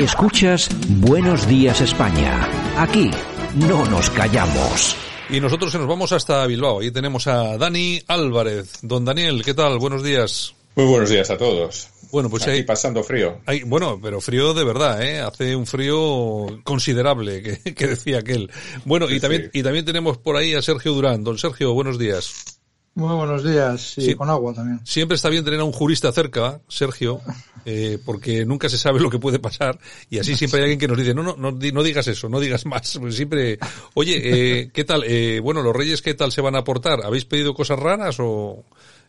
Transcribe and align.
Escuchas 0.00 0.70
Buenos 0.88 1.46
Días 1.46 1.82
España. 1.82 2.48
Aquí 2.78 3.10
no 3.54 3.84
nos 3.84 4.08
callamos. 4.08 4.96
Y 5.28 5.40
nosotros 5.40 5.74
nos 5.74 5.86
vamos 5.86 6.12
hasta 6.12 6.46
Bilbao. 6.46 6.80
Ahí 6.80 6.90
tenemos 6.90 7.26
a 7.26 7.58
Dani 7.58 8.00
Álvarez. 8.06 8.78
Don 8.80 9.04
Daniel, 9.04 9.44
¿qué 9.44 9.52
tal? 9.52 9.78
Buenos 9.78 10.02
días. 10.02 10.54
Muy 10.74 10.86
buenos 10.86 11.10
días 11.10 11.28
a 11.28 11.36
todos. 11.36 11.90
Bueno, 12.10 12.30
pues 12.30 12.48
Aquí 12.48 12.62
pasando 12.62 13.04
frío. 13.04 13.40
Hay, 13.44 13.62
bueno, 13.62 14.00
pero 14.02 14.22
frío 14.22 14.54
de 14.54 14.64
verdad, 14.64 15.02
¿eh? 15.02 15.20
Hace 15.20 15.54
un 15.54 15.66
frío 15.66 16.46
considerable, 16.64 17.42
que, 17.42 17.74
que 17.74 17.88
decía 17.88 18.20
aquel. 18.20 18.50
Bueno, 18.86 19.10
y 19.10 19.20
también, 19.20 19.50
y 19.52 19.62
también 19.62 19.84
tenemos 19.84 20.16
por 20.16 20.34
ahí 20.34 20.54
a 20.54 20.62
Sergio 20.62 20.94
Durán. 20.94 21.22
Don 21.24 21.36
Sergio, 21.36 21.74
buenos 21.74 21.98
días. 21.98 22.59
Muy 22.94 23.14
buenos 23.14 23.44
días, 23.44 23.98
y 23.98 24.02
sí, 24.02 24.14
con 24.14 24.28
agua 24.28 24.52
también. 24.52 24.80
Siempre 24.84 25.14
está 25.14 25.28
bien 25.28 25.44
tener 25.44 25.60
a 25.60 25.64
un 25.64 25.72
jurista 25.72 26.10
cerca, 26.10 26.60
Sergio, 26.66 27.20
eh, 27.64 27.98
porque 28.04 28.44
nunca 28.44 28.68
se 28.68 28.78
sabe 28.78 28.98
lo 28.98 29.08
que 29.08 29.20
puede 29.20 29.38
pasar 29.38 29.78
y 30.08 30.18
así 30.18 30.34
siempre 30.34 30.58
hay 30.58 30.64
alguien 30.64 30.80
que 30.80 30.88
nos 30.88 30.98
dice, 30.98 31.14
no, 31.14 31.22
no, 31.22 31.36
no, 31.36 31.52
no 31.52 31.82
digas 31.82 32.08
eso, 32.08 32.28
no 32.28 32.40
digas 32.40 32.66
más. 32.66 32.98
Siempre, 33.10 33.58
oye, 33.94 34.20
eh, 34.22 34.70
¿qué 34.72 34.84
tal? 34.84 35.04
Eh, 35.06 35.38
bueno, 35.40 35.62
los 35.62 35.74
reyes, 35.74 36.02
¿qué 36.02 36.14
tal 36.14 36.32
se 36.32 36.40
van 36.40 36.56
a 36.56 36.60
aportar? 36.60 37.04
¿Habéis 37.04 37.24
pedido 37.26 37.54
cosas 37.54 37.78
raras 37.78 38.16
o, 38.18 38.64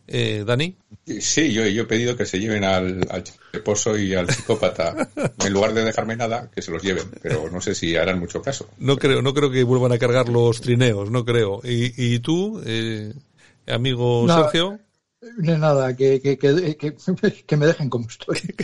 eh, 0.08 0.44
Dani? 0.46 0.76
Sí, 1.20 1.52
yo, 1.52 1.66
yo 1.66 1.84
he 1.84 1.86
pedido 1.86 2.16
que 2.16 2.28
se 2.28 2.40
lleven 2.40 2.64
al, 2.64 3.08
al 3.10 3.24
esposo 3.52 3.98
y 3.98 4.14
al 4.14 4.30
psicópata, 4.30 5.10
en 5.44 5.54
lugar 5.54 5.74
de 5.74 5.84
dejarme 5.86 6.16
nada, 6.16 6.52
que 6.54 6.62
se 6.62 6.70
los 6.72 6.84
lleven, 6.84 7.10
pero 7.22 7.50
no 7.50 7.60
sé 7.62 7.74
si 7.74 7.96
harán 7.96 8.20
mucho 8.20 8.44
caso. 8.44 8.70
No 8.78 8.98
creo, 8.98 9.24
no 9.24 9.34
creo 9.34 9.50
que 9.50 9.64
vuelvan 9.64 9.92
a 9.92 9.98
cargar 9.98 10.30
los 10.30 10.62
trineos, 10.62 11.10
no 11.10 11.26
creo. 11.26 11.62
¿Y, 11.64 12.14
y 12.14 12.20
tú? 12.20 12.62
Eh 12.64 13.12
amigo 13.68 14.26
no, 14.28 14.44
Sergio? 14.44 14.80
No, 15.38 15.58
nada, 15.58 15.96
que, 15.96 16.20
que, 16.20 16.38
que, 16.38 16.96
que, 17.46 17.58
me 17.58 17.68
dejen 17.68 17.90
como 17.90 18.08
estoy. 18.08 18.38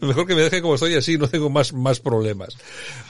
Mejor 0.00 0.26
que 0.26 0.36
me 0.36 0.42
dejen 0.42 0.62
como 0.62 0.76
estoy, 0.76 0.94
así 0.94 1.18
no 1.18 1.28
tengo 1.28 1.50
más, 1.50 1.72
más 1.72 1.98
problemas. 1.98 2.56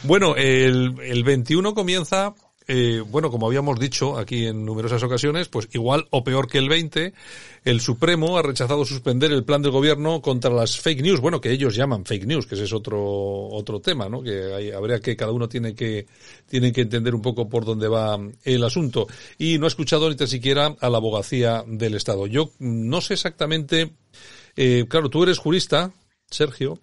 Bueno, 0.03 0.35
el, 0.35 0.95
el 1.03 1.25
21 1.25 1.75
comienza 1.75 2.35
eh, 2.67 3.03
bueno, 3.07 3.31
como 3.31 3.47
habíamos 3.47 3.79
dicho 3.79 4.17
aquí 4.19 4.47
en 4.47 4.65
numerosas 4.65 5.03
ocasiones, 5.03 5.49
pues 5.49 5.69
igual 5.73 6.07
o 6.11 6.25
peor 6.25 6.49
que 6.49 6.57
el 6.57 6.71
20, 6.71 7.13
el 7.65 7.81
Supremo 7.81 8.39
ha 8.39 8.43
rechazado 8.43 8.87
suspender 8.87 9.33
el 9.33 9.45
plan 9.45 9.61
del 9.61 9.73
gobierno 9.73 10.23
contra 10.23 10.51
las 10.51 10.81
fake 10.81 11.03
news, 11.03 11.21
bueno, 11.21 11.43
que 11.43 11.51
ellos 11.51 11.75
llaman 11.75 12.07
fake 12.07 12.27
news, 12.27 12.47
que 12.47 12.55
ese 12.55 12.65
es 12.65 12.73
otro, 12.73 13.01
otro 13.49 13.81
tema, 13.81 14.09
¿no? 14.09 14.23
Que 14.23 14.55
hay, 14.55 14.71
habría 14.71 15.01
que, 15.01 15.15
cada 15.15 15.33
uno 15.33 15.47
tiene 15.49 15.75
que, 15.75 16.07
tiene 16.49 16.73
que 16.73 16.83
entender 16.83 17.15
un 17.15 17.21
poco 17.21 17.51
por 17.51 17.67
dónde 17.67 17.89
va 17.89 18.19
el 18.45 18.65
asunto. 18.65 19.07
Y 19.37 19.59
no 19.59 19.67
ha 19.67 19.69
escuchado 19.69 20.09
ni 20.09 20.17
tan 20.17 20.29
siquiera 20.29 20.75
a 20.81 20.89
la 20.89 20.97
abogacía 20.97 21.65
del 21.67 21.95
Estado. 21.95 22.27
Yo 22.27 22.53
no 22.61 23.03
sé 23.03 23.15
exactamente, 23.15 23.93
eh, 24.57 24.87
claro, 24.89 25.11
tú 25.11 25.23
eres 25.23 25.39
jurista, 25.39 25.93
Sergio, 26.31 26.81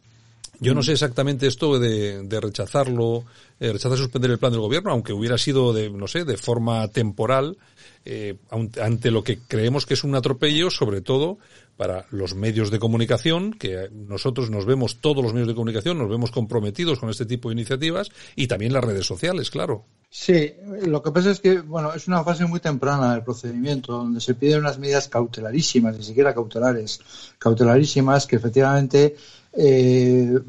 yo 0.61 0.75
no 0.75 0.83
sé 0.83 0.91
exactamente 0.91 1.47
esto 1.47 1.79
de, 1.79 2.21
de 2.21 2.39
rechazarlo, 2.39 3.25
eh, 3.59 3.73
rechazar 3.73 3.97
suspender 3.97 4.29
el 4.29 4.37
plan 4.37 4.51
del 4.51 4.61
gobierno, 4.61 4.91
aunque 4.91 5.11
hubiera 5.11 5.37
sido 5.37 5.73
de, 5.73 5.89
no 5.89 6.07
sé, 6.07 6.23
de 6.23 6.37
forma 6.37 6.87
temporal, 6.89 7.57
eh, 8.05 8.37
ante 8.79 9.09
lo 9.09 9.23
que 9.23 9.39
creemos 9.39 9.87
que 9.87 9.95
es 9.95 10.03
un 10.03 10.13
atropello, 10.13 10.69
sobre 10.69 11.01
todo 11.01 11.39
para 11.77 12.05
los 12.11 12.35
medios 12.35 12.69
de 12.69 12.77
comunicación, 12.77 13.53
que 13.53 13.89
nosotros 13.91 14.51
nos 14.51 14.65
vemos, 14.65 15.01
todos 15.01 15.23
los 15.23 15.33
medios 15.33 15.47
de 15.47 15.55
comunicación, 15.55 15.97
nos 15.97 16.09
vemos 16.09 16.29
comprometidos 16.29 16.99
con 16.99 17.09
este 17.09 17.25
tipo 17.25 17.49
de 17.49 17.53
iniciativas 17.53 18.11
y 18.35 18.45
también 18.45 18.71
las 18.71 18.83
redes 18.83 19.07
sociales, 19.07 19.49
claro. 19.49 19.85
Sí, 20.13 20.53
lo 20.85 21.01
que 21.01 21.11
pasa 21.11 21.31
es 21.31 21.39
que, 21.39 21.61
bueno, 21.61 21.93
es 21.93 22.07
una 22.07 22.23
fase 22.23 22.45
muy 22.45 22.59
temprana 22.59 23.13
del 23.13 23.23
procedimiento, 23.23 23.93
donde 23.93 24.19
se 24.19 24.35
piden 24.35 24.59
unas 24.59 24.77
medidas 24.77 25.07
cautelarísimas, 25.07 25.97
ni 25.97 26.03
siquiera 26.03 26.35
cautelares, 26.35 26.99
cautelarísimas, 27.39 28.27
que 28.27 28.35
efectivamente 28.35 29.15
eh, 29.53 30.39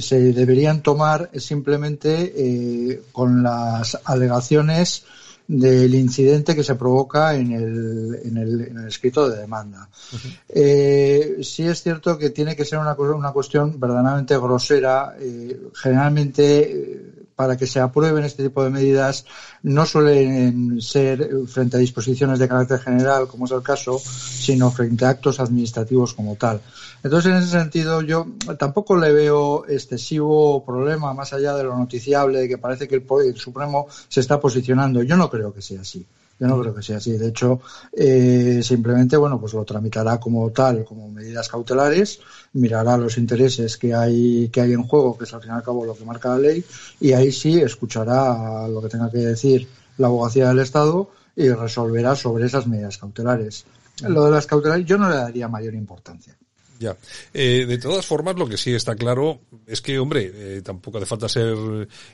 se 0.00 0.32
deberían 0.32 0.82
tomar 0.82 1.30
simplemente 1.38 2.32
eh, 2.34 3.02
con 3.12 3.42
las 3.42 3.98
alegaciones 4.04 5.04
del 5.48 5.94
incidente 5.94 6.54
que 6.54 6.62
se 6.62 6.74
provoca 6.74 7.34
en 7.34 7.52
el, 7.52 8.20
en 8.22 8.36
el, 8.36 8.60
en 8.60 8.78
el 8.78 8.88
escrito 8.88 9.28
de 9.30 9.38
demanda. 9.38 9.88
Uh 10.12 10.16
-huh. 10.16 10.38
eh, 10.50 11.38
sí 11.42 11.62
es 11.66 11.82
cierto 11.82 12.18
que 12.18 12.30
tiene 12.30 12.54
que 12.54 12.66
ser 12.66 12.78
una, 12.78 12.94
una 12.94 13.32
cuestión 13.32 13.80
verdaderamente 13.80 14.36
grosera. 14.36 15.16
Eh, 15.18 15.58
generalmente, 15.74 17.27
para 17.38 17.56
que 17.56 17.68
se 17.68 17.78
aprueben 17.78 18.24
este 18.24 18.42
tipo 18.42 18.64
de 18.64 18.70
medidas, 18.70 19.24
no 19.62 19.86
suelen 19.86 20.82
ser 20.82 21.30
frente 21.46 21.76
a 21.76 21.78
disposiciones 21.78 22.40
de 22.40 22.48
carácter 22.48 22.80
general, 22.80 23.28
como 23.28 23.44
es 23.44 23.52
el 23.52 23.62
caso, 23.62 23.96
sino 24.00 24.72
frente 24.72 25.04
a 25.04 25.10
actos 25.10 25.38
administrativos 25.38 26.14
como 26.14 26.34
tal. 26.34 26.60
Entonces, 27.04 27.30
en 27.30 27.38
ese 27.38 27.52
sentido, 27.52 28.02
yo 28.02 28.26
tampoco 28.58 28.96
le 28.96 29.12
veo 29.12 29.64
excesivo 29.68 30.64
problema, 30.64 31.14
más 31.14 31.32
allá 31.32 31.54
de 31.54 31.62
lo 31.62 31.78
noticiable, 31.78 32.40
de 32.40 32.48
que 32.48 32.58
parece 32.58 32.88
que 32.88 32.96
el, 32.96 33.36
Supremo 33.36 33.86
se 34.08 34.18
está 34.18 34.40
posicionando. 34.40 35.04
Yo 35.04 35.16
no 35.16 35.30
creo 35.30 35.54
que 35.54 35.62
sea 35.62 35.82
así. 35.82 36.04
Yo 36.40 36.46
no 36.46 36.60
creo 36.60 36.74
que 36.74 36.82
sea 36.82 36.98
así. 36.98 37.18
De 37.18 37.28
hecho, 37.28 37.60
eh, 37.92 38.60
simplemente, 38.62 39.16
bueno, 39.16 39.40
pues 39.40 39.54
lo 39.54 39.64
tramitará 39.64 40.20
como 40.20 40.50
tal, 40.50 40.84
como 40.84 41.10
medidas 41.10 41.48
cautelares, 41.48 42.20
mirará 42.52 42.96
los 42.96 43.18
intereses 43.18 43.76
que 43.76 43.92
hay, 43.94 44.48
que 44.50 44.60
hay 44.60 44.72
en 44.72 44.84
juego, 44.84 45.18
que 45.18 45.24
es 45.24 45.34
al 45.34 45.40
fin 45.40 45.50
y 45.50 45.54
al 45.54 45.62
cabo 45.62 45.84
lo 45.84 45.96
que 45.96 46.04
marca 46.04 46.28
la 46.30 46.38
ley, 46.38 46.64
y 47.00 47.12
ahí 47.12 47.32
sí 47.32 47.60
escuchará 47.60 48.68
lo 48.68 48.80
que 48.80 48.88
tenga 48.88 49.10
que 49.10 49.18
decir 49.18 49.68
la 49.96 50.06
abogacía 50.06 50.48
del 50.48 50.60
Estado 50.60 51.10
y 51.34 51.48
resolverá 51.50 52.14
sobre 52.14 52.46
esas 52.46 52.66
medidas 52.66 52.98
cautelares. 52.98 53.64
Lo 54.02 54.24
de 54.24 54.30
las 54.30 54.46
cautelares 54.46 54.86
yo 54.86 54.96
no 54.96 55.08
le 55.08 55.16
daría 55.16 55.48
mayor 55.48 55.74
importancia. 55.74 56.36
Ya. 56.78 56.96
Eh, 57.34 57.66
de 57.66 57.78
todas 57.78 58.06
formas, 58.06 58.36
lo 58.36 58.48
que 58.48 58.56
sí 58.56 58.72
está 58.72 58.94
claro 58.94 59.40
es 59.66 59.80
que, 59.80 59.98
hombre, 59.98 60.30
eh, 60.32 60.62
tampoco 60.62 60.98
hace 60.98 61.06
falta 61.06 61.28
ser 61.28 61.56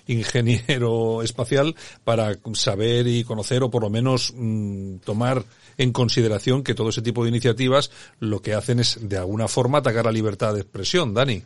ingeniero 0.06 1.22
espacial 1.22 1.74
para 2.02 2.38
saber 2.54 3.06
y 3.06 3.24
conocer 3.24 3.62
o 3.62 3.70
por 3.70 3.82
lo 3.82 3.90
menos 3.90 4.32
mmm, 4.34 4.96
tomar 4.98 5.44
en 5.76 5.92
consideración 5.92 6.62
que 6.62 6.74
todo 6.74 6.90
ese 6.90 7.02
tipo 7.02 7.24
de 7.24 7.30
iniciativas 7.30 7.90
lo 8.20 8.40
que 8.40 8.54
hacen 8.54 8.80
es 8.80 8.98
de 9.02 9.18
alguna 9.18 9.48
forma 9.48 9.78
atacar 9.78 10.04
la 10.04 10.12
libertad 10.12 10.54
de 10.54 10.60
expresión. 10.60 11.12
Dani. 11.12 11.42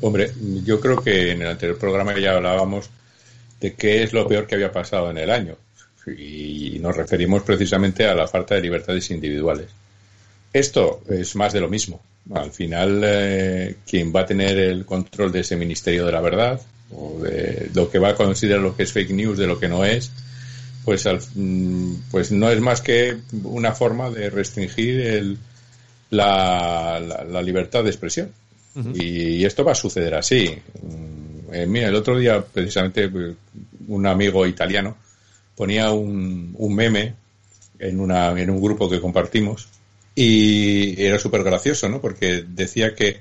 Hombre, 0.00 0.32
yo 0.64 0.80
creo 0.80 1.02
que 1.02 1.32
en 1.32 1.42
el 1.42 1.48
anterior 1.48 1.78
programa 1.78 2.18
ya 2.18 2.36
hablábamos 2.36 2.88
de 3.60 3.74
qué 3.74 4.02
es 4.02 4.12
lo 4.12 4.26
peor 4.26 4.46
que 4.46 4.54
había 4.54 4.72
pasado 4.72 5.10
en 5.10 5.18
el 5.18 5.30
año 5.30 5.56
y 6.06 6.78
nos 6.80 6.96
referimos 6.96 7.42
precisamente 7.42 8.06
a 8.06 8.14
la 8.14 8.28
falta 8.28 8.54
de 8.54 8.60
libertades 8.60 9.10
individuales. 9.10 9.68
Esto 10.52 11.02
es 11.08 11.34
más 11.34 11.52
de 11.52 11.60
lo 11.60 11.68
mismo. 11.68 12.00
Al 12.32 12.50
final, 12.50 13.02
eh, 13.04 13.76
quien 13.86 14.14
va 14.14 14.20
a 14.20 14.26
tener 14.26 14.58
el 14.58 14.86
control 14.86 15.30
de 15.30 15.40
ese 15.40 15.56
Ministerio 15.56 16.06
de 16.06 16.12
la 16.12 16.20
Verdad, 16.20 16.60
o 16.90 17.20
de 17.20 17.70
lo 17.74 17.90
que 17.90 17.98
va 17.98 18.10
a 18.10 18.14
considerar 18.14 18.62
lo 18.62 18.76
que 18.76 18.84
es 18.84 18.92
fake 18.92 19.10
news, 19.10 19.38
de 19.38 19.46
lo 19.46 19.58
que 19.58 19.68
no 19.68 19.84
es, 19.84 20.10
pues, 20.84 21.06
al, 21.06 21.20
pues 22.10 22.32
no 22.32 22.50
es 22.50 22.60
más 22.60 22.80
que 22.80 23.18
una 23.42 23.72
forma 23.72 24.10
de 24.10 24.30
restringir 24.30 25.00
el, 25.00 25.38
la, 26.10 27.00
la, 27.00 27.24
la, 27.24 27.42
libertad 27.42 27.84
de 27.84 27.90
expresión. 27.90 28.30
Uh 28.74 28.80
-huh. 28.80 29.02
y, 29.02 29.36
y, 29.36 29.44
esto 29.44 29.64
va 29.64 29.72
a 29.72 29.76
suceder 29.76 30.14
así. 30.14 30.58
Eh, 31.52 31.66
mira, 31.66 31.88
el 31.88 31.94
otro 31.94 32.18
día, 32.18 32.42
precisamente, 32.42 33.10
un 33.86 34.06
amigo 34.06 34.46
italiano 34.46 34.96
ponía 35.54 35.92
un, 35.92 36.54
un 36.58 36.74
meme 36.74 37.14
en, 37.78 38.00
una, 38.00 38.30
en 38.40 38.50
un 38.50 38.60
grupo 38.60 38.90
que 38.90 39.00
compartimos 39.00 39.68
y 40.14 41.02
era 41.02 41.18
súper 41.18 41.42
gracioso, 41.42 41.88
¿no? 41.88 42.00
Porque 42.00 42.44
decía 42.46 42.94
que 42.94 43.20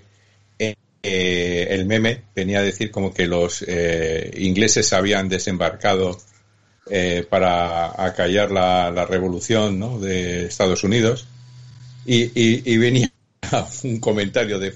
eh, 1.05 1.67
el 1.69 1.85
meme 1.85 2.21
venía 2.33 2.59
a 2.59 2.63
decir 2.63 2.89
como 2.89 3.13
que 3.13 3.27
los 3.27 3.61
eh, 3.67 4.31
ingleses 4.37 4.93
habían 4.93 5.27
desembarcado 5.27 6.17
eh, 6.89 7.25
para 7.29 8.05
acallar 8.05 8.51
la, 8.51 9.05
revolución 9.05 9.79
¿no? 9.79 9.99
de 9.99 10.45
Estados 10.45 10.85
Unidos 10.85 11.27
y, 12.05 12.31
y, 12.39 12.77
venía 12.77 13.11
un 13.83 13.99
comentario 13.99 14.59
de 14.59 14.75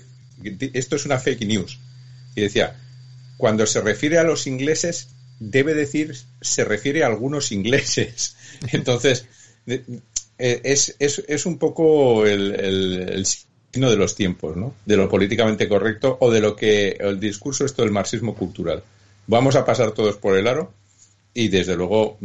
esto 0.73 0.97
es 0.97 1.05
una 1.05 1.17
fake 1.17 1.45
news 1.45 1.79
y 2.35 2.41
decía 2.41 2.75
cuando 3.37 3.65
se 3.65 3.79
refiere 3.79 4.17
a 4.17 4.23
los 4.23 4.47
ingleses 4.47 5.07
debe 5.39 5.73
decir 5.73 6.13
se 6.41 6.65
refiere 6.65 7.03
a 7.03 7.07
algunos 7.07 7.53
ingleses 7.53 8.35
entonces 8.73 9.25
es, 10.37 10.95
es, 10.99 11.23
es 11.27 11.45
un 11.45 11.57
poco 11.57 12.25
el, 12.25 12.53
el, 12.55 13.09
el, 13.09 13.25
signo 13.25 13.89
de 13.89 13.97
los 13.97 14.15
tiempos, 14.15 14.55
¿no? 14.55 14.73
De 14.85 14.97
lo 14.97 15.09
políticamente 15.09 15.67
correcto 15.67 16.17
o 16.21 16.31
de 16.31 16.41
lo 16.41 16.55
que 16.55 16.97
el 16.99 17.19
discurso 17.19 17.65
esto 17.65 17.81
del 17.81 17.91
marxismo 17.91 18.35
cultural. 18.35 18.83
Vamos 19.27 19.55
a 19.55 19.65
pasar 19.65 19.91
todos 19.91 20.17
por 20.17 20.37
el 20.37 20.47
aro 20.47 20.71
y 21.33 21.49
desde 21.49 21.75
luego 21.75 22.17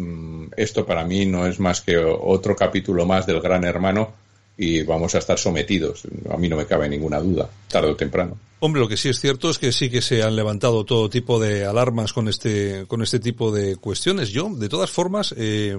esto 0.56 0.86
para 0.86 1.04
mí 1.04 1.26
no 1.26 1.46
es 1.46 1.60
más 1.60 1.80
que 1.80 1.98
otro 1.98 2.56
capítulo 2.56 3.04
más 3.04 3.26
del 3.26 3.40
gran 3.40 3.64
hermano 3.64 4.14
y 4.56 4.82
vamos 4.84 5.14
a 5.14 5.18
estar 5.18 5.38
sometidos. 5.38 6.04
A 6.30 6.36
mí 6.36 6.48
no 6.48 6.56
me 6.56 6.66
cabe 6.66 6.88
ninguna 6.88 7.20
duda, 7.20 7.50
tarde 7.68 7.90
o 7.90 7.96
temprano. 7.96 8.38
Hombre, 8.60 8.80
lo 8.80 8.88
que 8.88 8.96
sí 8.96 9.08
es 9.08 9.20
cierto 9.20 9.50
es 9.50 9.58
que 9.58 9.72
sí 9.72 9.90
que 9.90 10.00
se 10.00 10.22
han 10.22 10.36
levantado 10.36 10.84
todo 10.84 11.10
tipo 11.10 11.40
de 11.40 11.64
alarmas 11.64 12.12
con 12.12 12.28
este, 12.28 12.86
con 12.86 13.02
este 13.02 13.18
tipo 13.18 13.50
de 13.50 13.76
cuestiones. 13.76 14.30
Yo, 14.30 14.48
de 14.54 14.68
todas 14.68 14.90
formas, 14.90 15.34
eh, 15.36 15.76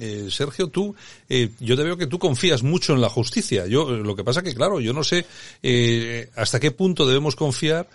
eh, 0.00 0.28
Sergio, 0.30 0.68
tú, 0.68 0.94
eh, 1.28 1.50
yo 1.60 1.76
te 1.76 1.84
veo 1.84 1.96
que 1.96 2.06
tú 2.06 2.18
confías 2.18 2.62
mucho 2.62 2.94
en 2.94 3.00
la 3.00 3.08
justicia. 3.08 3.66
Yo, 3.66 3.90
lo 3.90 4.16
que 4.16 4.24
pasa 4.24 4.42
que, 4.42 4.54
claro, 4.54 4.80
yo 4.80 4.92
no 4.92 5.04
sé 5.04 5.26
hasta 6.36 6.58
qué 6.58 6.70
punto 6.70 7.06
debemos 7.06 7.36
confiar. 7.36 7.88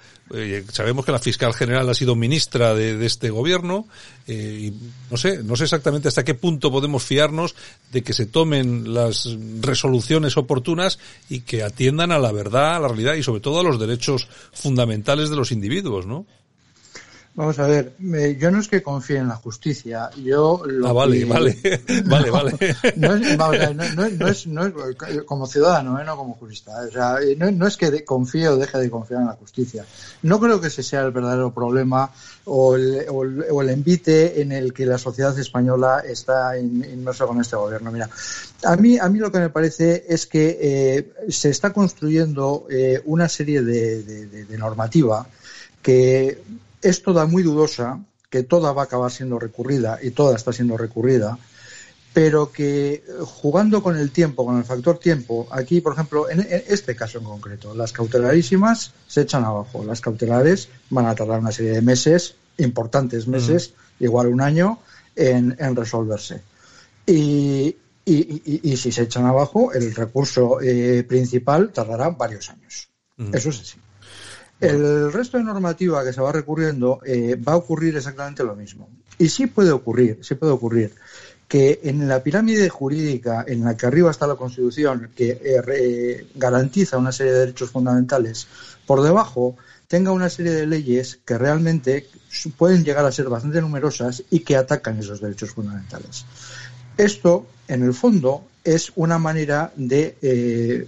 sabemos 0.72 1.06
que 1.06 1.12
la 1.12 1.20
fiscal 1.20 1.54
general 1.54 1.90
ha 1.90 1.94
sido 1.94 2.16
ministra 2.16 2.74
de, 2.74 2.96
de 2.96 3.06
este 3.06 3.30
gobierno 3.30 3.88
y 4.28 4.72
no 5.10 5.18
sé, 5.18 5.44
no 5.44 5.56
sé 5.56 5.66
exactamente 5.66 6.08
hasta 6.08 6.24
qué 6.24 6.34
punto 6.34 6.72
podemos 6.72 7.04
fiarnos 7.04 7.56
de 7.92 8.04
que 8.04 8.14
se 8.14 8.26
tomen 8.26 8.94
las 8.94 9.28
resoluciones 9.62 10.38
oportunas 10.38 11.00
y 11.30 11.42
que 11.42 11.64
atiendan 11.64 12.12
a 12.12 12.20
la 12.20 12.32
verdad, 12.32 12.76
a 12.76 12.80
la 12.80 12.88
realidad 12.88 13.16
y 13.16 13.24
sobre 13.24 13.42
todo 13.42 13.60
a 13.60 13.64
los 13.64 13.80
derechos 13.80 14.28
fundamentales 14.54 15.30
de 15.30 15.36
los 15.36 15.52
individuos, 15.52 16.06
¿no? 16.06 16.26
Vamos 17.36 17.60
a 17.60 17.68
ver, 17.68 17.92
yo 18.40 18.50
no 18.50 18.62
es 18.62 18.70
que 18.70 18.82
confíe 18.82 19.18
en 19.18 19.28
la 19.28 19.36
justicia, 19.36 20.10
yo 20.24 20.64
lo 20.66 20.88
ah, 20.88 20.94
vale, 20.94 21.26
vale, 21.26 21.58
vale, 22.06 22.32
vale. 22.32 22.54
No 22.96 23.14
es, 23.14 24.48
no, 24.48 24.66
es, 24.66 24.74
como 25.26 25.46
ciudadano, 25.46 26.00
¿eh? 26.00 26.06
no 26.06 26.16
como 26.16 26.36
jurista. 26.36 26.72
O 26.88 26.92
sea, 26.92 27.18
no, 27.38 27.68
es 27.68 27.76
que 27.76 28.06
confíe 28.06 28.48
o 28.48 28.56
deje 28.56 28.78
de 28.78 28.90
confiar 28.90 29.20
en 29.20 29.28
la 29.28 29.34
justicia. 29.34 29.86
No 30.22 30.40
creo 30.40 30.62
que 30.62 30.68
ese 30.68 30.82
sea 30.82 31.02
el 31.02 31.12
verdadero 31.12 31.54
problema 31.54 32.10
o 32.46 32.78
el, 32.78 33.06
o 33.10 33.62
el, 33.62 33.70
envite 33.70 34.42
en 34.42 34.54
el 34.54 34.72
que 34.72 34.86
la 34.86 34.98
sociedad 34.98 35.38
española 35.38 36.04
está 36.08 36.58
inmersa 36.58 37.26
con 37.26 37.42
este 37.42 37.58
gobierno. 37.58 37.92
Mira, 37.92 38.10
a 38.64 38.78
mí, 38.78 38.98
a 38.98 39.10
mí 39.10 39.20
lo 39.20 39.30
que 39.30 39.40
me 39.40 39.50
parece 39.50 40.06
es 40.08 40.26
que 40.26 40.58
eh, 40.62 41.14
se 41.28 41.50
está 41.50 41.74
construyendo 41.74 42.66
eh, 42.70 43.02
una 43.04 43.28
serie 43.28 43.62
de, 43.62 44.04
de 44.26 44.58
normativa 44.58 45.28
que 45.82 46.42
es 46.86 47.02
toda 47.02 47.26
muy 47.26 47.42
dudosa, 47.42 48.00
que 48.30 48.44
toda 48.44 48.72
va 48.72 48.84
a 48.84 48.86
acabar 48.86 49.12
siendo 49.12 49.40
recurrida 49.40 49.98
y 50.02 50.12
toda 50.12 50.36
está 50.36 50.54
siendo 50.54 50.78
recurrida, 50.78 51.38
pero 52.14 52.52
que 52.52 53.04
jugando 53.22 53.82
con 53.82 53.98
el 53.98 54.12
tiempo, 54.12 54.46
con 54.46 54.58
el 54.58 54.64
factor 54.64 55.00
tiempo, 55.00 55.48
aquí, 55.52 55.82
por 55.82 55.94
ejemplo, 55.94 56.30
en 56.30 56.46
este 56.50 56.96
caso 56.96 57.18
en 57.18 57.26
concreto, 57.26 57.74
las 57.74 57.92
cautelarísimas 57.92 58.94
se 59.08 59.22
echan 59.22 59.44
abajo, 59.44 59.84
las 59.84 60.00
cautelares 60.00 60.70
van 60.92 61.08
a 61.08 61.16
tardar 61.16 61.40
una 61.40 61.52
serie 61.52 61.72
de 61.72 61.82
meses, 61.82 62.36
importantes 62.58 63.28
meses, 63.28 63.74
igual 64.00 64.28
un 64.28 64.42
año, 64.42 64.80
en, 65.16 65.76
resolverse. 65.76 66.42
Y, 67.08 67.76
si 68.06 68.92
se 68.92 69.02
echan 69.02 69.26
abajo, 69.26 69.74
el 69.74 69.94
recurso 69.96 70.62
eh, 70.62 71.04
principal 71.04 71.74
tardará 71.74 72.10
varios 72.10 72.50
años. 72.52 72.90
Eso 73.34 73.50
es 73.50 73.62
así. 73.62 73.78
El 74.60 75.12
resto 75.12 75.38
de 75.38 75.44
normativa 75.44 76.04
que 76.04 76.14
se 76.14 76.22
va 76.22 76.32
recurriendo 76.32 77.00
eh, 77.06 77.36
va 77.36 77.54
a 77.54 77.58
ocurrir 77.58 77.96
exactamente 77.98 78.44
lo 78.44 78.56
mismo. 78.56 78.90
Y 79.18 79.30
sí 79.30 79.48
puede 79.48 79.72
ocurrir, 79.72 80.20
sí 80.22 80.36
puede 80.36 80.54
ocurrir 80.54 80.94
que 81.48 81.82
en 81.84 82.08
la 82.08 82.24
pirámide 82.24 82.70
jurídica 82.70 83.46
en 83.48 83.64
la 83.64 83.78
que 83.78 83.86
arriba 83.86 84.10
está 84.10 84.26
la 84.26 84.36
Constitución, 84.36 85.12
que 85.16 85.40
eh, 85.44 86.28
garantiza 86.36 86.98
una 86.98 87.12
serie 87.12 87.34
de 87.34 87.40
derechos 87.40 87.70
fundamentales, 87.70 88.48
por 88.88 89.04
debajo 89.04 89.56
tenga 89.88 90.12
una 90.12 90.30
serie 90.30 90.52
de 90.54 90.66
leyes 90.66 91.20
que 91.24 91.38
realmente 91.38 92.08
pueden 92.58 92.84
llegar 92.84 93.06
a 93.06 93.12
ser 93.12 93.30
bastante 93.30 93.62
numerosas 93.62 94.24
y 94.32 94.40
que 94.40 94.56
atacan 94.56 94.98
esos 94.98 95.22
derechos 95.22 95.52
fundamentales. 95.52 96.26
Esto, 96.98 97.46
en 97.68 97.84
el 97.84 97.94
fondo, 97.94 98.44
es 98.64 98.92
una 98.96 99.20
manera 99.20 99.72
de 99.76 100.18
eh, 100.22 100.88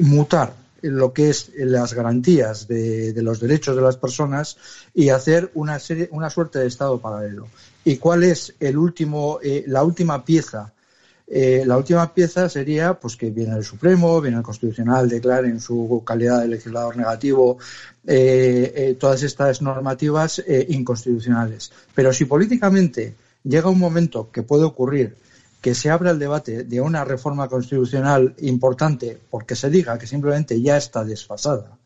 mutar 0.00 0.65
lo 0.90 1.12
que 1.12 1.30
es 1.30 1.50
las 1.56 1.94
garantías 1.94 2.66
de, 2.68 3.12
los 3.16 3.40
derechos 3.40 3.76
de 3.76 3.82
las 3.82 3.96
personas 3.96 4.56
y 4.94 5.08
hacer 5.08 5.50
una 5.54 5.78
serie, 5.78 6.08
una 6.12 6.30
suerte 6.30 6.58
de 6.58 6.66
estado 6.66 7.00
paralelo. 7.00 7.48
¿Y 7.84 7.96
cuál 7.96 8.24
es 8.24 8.54
el 8.60 8.76
último, 8.76 9.38
eh, 9.42 9.64
la 9.66 9.84
última 9.84 10.24
pieza? 10.24 10.72
Eh, 11.28 11.64
la 11.66 11.76
última 11.76 12.14
pieza 12.14 12.48
sería 12.48 12.94
pues 12.94 13.16
que 13.16 13.30
viene 13.30 13.56
el 13.56 13.64
Supremo, 13.64 14.20
viene 14.20 14.38
el 14.38 14.42
Constitucional, 14.42 15.08
declare 15.08 15.48
en 15.48 15.60
su 15.60 16.02
calidad 16.06 16.40
de 16.40 16.48
legislador 16.48 16.96
negativo 16.96 17.58
eh, 18.06 18.96
todas 18.98 19.22
estas 19.22 19.60
normativas 19.60 20.42
inconstitucionales. 20.68 21.72
Pero 21.94 22.12
si 22.12 22.24
políticamente 22.26 23.14
llega 23.42 23.68
un 23.68 23.78
momento 23.78 24.30
que 24.30 24.42
puede 24.42 24.64
ocurrir 24.64 25.16
que 25.66 25.74
se 25.74 25.90
abra 25.90 26.12
el 26.12 26.20
debate 26.20 26.62
de 26.62 26.80
una 26.80 27.04
reforma 27.04 27.48
constitucional 27.48 28.36
importante 28.42 29.18
porque 29.28 29.56
se 29.56 29.68
diga 29.68 29.98
que 29.98 30.06
simplemente 30.06 30.62
ya 30.62 30.76
está 30.76 31.04
desfasada, 31.04 31.76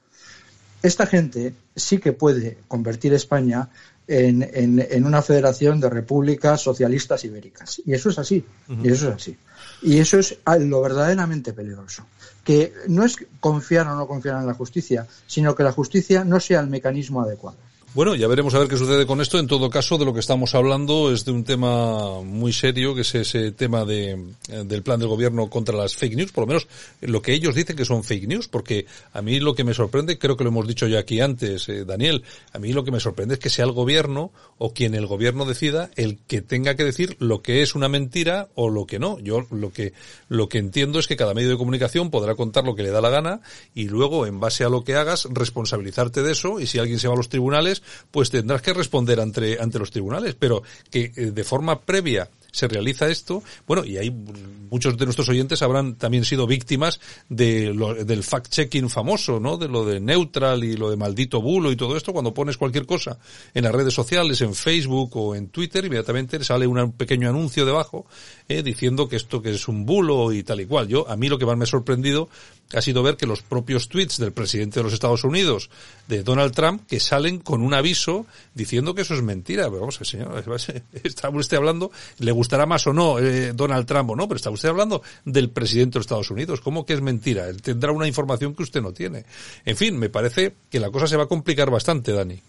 esta 0.83 1.07
gente 1.07 1.55
sí 1.75 1.97
que 1.97 2.13
puede 2.13 2.59
convertir 2.69 3.15
España 3.15 3.71
en, 4.07 5.07
una 5.07 5.23
federación 5.23 5.81
de 5.81 5.89
repúblicas 5.89 6.61
socialistas 6.61 7.25
ibéricas. 7.25 7.81
Y 7.87 7.95
eso 7.95 8.11
es 8.11 8.19
así. 8.19 8.45
Y 8.69 8.91
eso 8.91 9.09
es 9.09 9.15
así. 9.15 9.39
Y 9.81 9.97
eso 9.97 10.19
es 10.19 10.37
lo 10.59 10.83
verdaderamente 10.83 11.55
peligroso. 11.55 12.05
Que 12.45 12.75
no 12.87 13.03
es 13.03 13.17
confiar 13.41 13.87
o 13.87 13.95
no 13.95 14.07
confiar 14.07 14.43
en 14.43 14.47
la 14.47 14.53
justicia, 14.53 15.07
sino 15.27 15.55
que 15.55 15.63
la 15.63 15.73
justicia 15.73 16.23
no 16.23 16.39
sea 16.39 16.61
el 16.61 16.67
mecanismo 16.67 17.23
adecuado. 17.23 17.57
Bueno, 17.93 18.15
ya 18.15 18.29
veremos 18.29 18.55
a 18.55 18.61
ver 18.61 18.69
qué 18.69 18.77
sucede 18.77 19.05
con 19.05 19.21
esto. 19.21 19.37
En 19.41 19.49
todo 19.49 19.69
caso, 19.69 19.99
de 19.99 20.05
lo 20.05 20.15
que 20.15 20.21
estamos 20.21 20.55
hablando 20.55 21.13
es 21.13 21.25
de 21.25 21.33
un 21.33 21.43
tema 21.43 22.21
muy 22.23 22.53
serio, 22.53 22.95
que 22.95 23.01
es 23.01 23.13
ese 23.17 23.51
tema 23.51 23.85
de, 23.85 24.13
eh, 24.13 24.63
del 24.65 24.85
plan 24.85 25.01
del 25.01 25.09
gobierno 25.09 25.51
contra 25.51 25.77
las 25.77 25.97
fake 25.97 26.15
news, 26.15 26.31
por 26.31 26.43
lo 26.43 26.47
menos 26.47 26.69
lo 27.01 27.21
que 27.21 27.33
ellos 27.33 27.57
dicen 27.57 27.75
que 27.75 27.85
son 27.85 28.05
fake 28.05 28.29
news, 28.29 28.47
porque 28.47 28.87
a 29.13 29.23
mí 29.23 29.41
lo 29.41 29.57
que 29.57 29.65
me 29.65 29.75
sorprende, 29.75 30.21
creo 30.21 30.37
que 30.37 30.45
lo 30.45 30.51
hemos 30.51 30.69
dicho 30.69 30.87
ya 30.87 31.01
aquí 31.01 31.21
antes, 31.21 31.69
eh, 31.69 31.85
Daniel, 31.85 32.23
a 32.53 32.61
mí 32.61 32.73
lo 32.73 32.85
que 32.85 32.93
me 32.93 33.01
sorprende 33.01 33.35
es 33.35 33.41
que 33.41 33.51
sea 33.51 33.65
el 33.65 33.73
gobierno 33.73 34.31
o 34.59 34.73
quien 34.73 34.95
el 34.95 35.09
gobierno 35.09 35.45
decida 35.45 35.91
el 35.97 36.19
que 36.29 36.43
tenga 36.43 36.77
que 36.77 36.85
decir 36.85 37.17
lo 37.19 37.43
que 37.43 37.61
es 37.63 37.75
una 37.75 37.89
mentira 37.89 38.51
o 38.55 38.71
lo 38.71 38.87
que 38.87 39.01
no. 39.01 39.19
Yo 39.19 39.49
lo 39.51 39.73
que, 39.73 39.95
lo 40.29 40.49
que 40.49 40.59
entiendo 40.59 41.01
es 41.01 41.09
que 41.09 41.17
cada 41.17 41.35
medio 41.35 41.51
de 41.51 41.57
comunicación 41.57 42.13
podrá 42.13 42.37
contar 42.37 42.63
lo 42.63 42.77
que 42.77 42.85
le 42.85 42.91
da 42.91 43.01
la 43.01 43.11
gana 43.11 43.41
y 43.75 43.89
luego, 43.89 44.27
en 44.27 44.39
base 44.39 44.63
a 44.63 44.69
lo 44.69 44.85
que 44.85 44.95
hagas, 44.95 45.27
responsabilizarte 45.29 46.23
de 46.23 46.31
eso 46.31 46.61
y 46.61 46.69
si 46.69 46.79
alguien 46.79 47.01
se 47.01 47.09
va 47.09 47.15
a 47.15 47.17
los 47.17 47.29
tribunales, 47.29 47.80
pues 48.11 48.31
tendrás 48.31 48.63
que 48.63 48.73
responder 48.73 49.21
ante, 49.21 49.59
ante 49.61 49.79
los 49.79 49.91
tribunales, 49.91 50.35
pero 50.39 50.63
que 50.91 51.13
eh, 51.17 51.31
de 51.33 51.45
forma 51.45 51.81
previa 51.81 52.29
se 52.53 52.69
realiza 52.69 53.09
esto, 53.09 53.43
bueno, 53.67 53.85
y 53.85 53.99
hay 53.99 54.11
muchos 54.11 54.97
de 54.97 55.05
nuestros 55.05 55.29
oyentes 55.29 55.63
habrán 55.63 55.97
también 55.97 56.25
sido 56.25 56.47
víctimas 56.47 57.01
de 57.29 57.75
lo, 57.75 57.95
del 57.95 58.23
fact-checking 58.23 58.89
famoso, 58.89 59.41
¿no? 59.41 59.57
De 59.57 59.69
lo 59.69 59.85
de 59.85 60.01
neutral 60.01 60.65
y 60.65 60.77
lo 60.77 60.91
de 60.91 60.97
maldito 60.97 61.41
bulo 61.41 61.73
y 61.73 61.77
todo 61.77 61.97
esto, 61.97 62.13
cuando 62.13 62.33
pones 62.33 62.57
cualquier 62.57 62.87
cosa 62.87 63.19
en 63.55 63.65
las 63.65 63.75
redes 63.75 63.95
sociales, 63.95 64.41
en 64.41 64.55
Facebook 64.55 65.17
o 65.17 65.35
en 65.35 65.49
Twitter, 65.49 65.85
inmediatamente 65.85 66.43
sale 66.45 66.67
un 66.67 66.93
pequeño 66.93 67.29
anuncio 67.29 67.67
debajo, 67.67 68.07
eh, 68.49 68.63
diciendo 68.63 69.09
que 69.09 69.17
esto 69.17 69.43
que 69.43 69.51
es 69.51 69.69
un 69.69 69.85
bulo 69.85 70.33
y 70.33 70.43
tal 70.43 70.61
y 70.61 70.67
cual. 70.67 70.89
Yo, 70.89 71.09
a 71.09 71.17
mí 71.17 71.29
lo 71.29 71.39
que 71.39 71.47
más 71.47 71.57
me 71.57 71.65
ha 71.65 71.67
sorprendido 71.67 72.29
ha 72.73 72.83
sido 72.83 73.03
ver 73.03 73.17
que 73.17 73.27
los 73.27 73.43
propios 73.43 73.89
tweets 73.89 74.19
del 74.19 74.33
presidente 74.33 74.79
de 74.79 74.85
los 74.85 74.93
Estados 74.93 75.25
Unidos, 75.25 75.71
de 76.07 76.23
Donald 76.23 76.55
Trump, 76.55 76.87
que 76.87 77.01
salen 77.01 77.39
con 77.39 77.63
un 77.63 77.75
aviso 77.75 78.27
diciendo 78.55 78.95
que 78.95 79.03
eso 79.03 79.15
es 79.15 79.23
mentira. 79.23 79.65
Pero 79.65 79.81
vamos, 79.81 79.99
señor, 80.03 80.45
está 81.05 81.31
usted 81.31 81.57
hablando, 81.57 81.91
le 82.19 82.33
gustará 82.41 82.65
más 82.65 82.87
o 82.87 82.95
no 82.95 83.19
eh, 83.19 83.53
Donald 83.55 83.87
Trump 83.87 84.09
o 84.09 84.17
no, 84.17 84.27
pero 84.27 84.37
está 84.37 84.49
usted 84.49 84.71
hablando 84.71 85.03
del 85.27 85.51
presidente 85.51 85.99
de 85.99 86.01
Estados 86.01 86.31
Unidos. 86.31 86.63
¿Cómo 86.63 86.87
que 86.87 86.95
es 86.95 87.03
mentira? 87.03 87.47
Él 87.49 87.61
tendrá 87.61 87.93
una 87.93 88.09
información 88.09 88.55
que 88.55 88.63
usted 88.63 88.81
no 88.81 88.93
tiene. 88.95 89.27
En 89.67 89.77
fin, 89.77 89.99
me 89.99 90.09
parece 90.09 90.55
que 90.71 90.81
la 90.81 90.91
cosa 90.91 91.07
se 91.07 91.19
va 91.19 91.25
a 91.25 91.27
complicar 91.27 91.71
bastante, 91.71 92.13
Dani. 92.13 92.41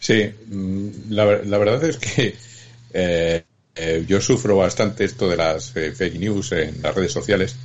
Sí, 0.00 0.24
mm, 0.46 1.10
la, 1.10 1.26
verdad 1.58 1.84
es 1.84 1.98
que 1.98 2.34
eh, 2.94 3.44
eh, 3.76 4.04
yo 4.08 4.22
sufro 4.22 4.56
bastante 4.56 5.04
esto 5.04 5.28
de 5.28 5.36
las 5.36 5.70
fake 5.70 6.18
news 6.18 6.52
en 6.52 6.80
las 6.80 6.94
redes 6.94 7.12
sociales 7.12 7.56